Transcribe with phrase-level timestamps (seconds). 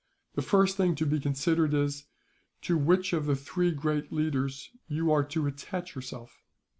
[0.33, 2.05] The first thing to be considered is,
[2.63, 6.41] to which of the three great leaders you are to attach yourself.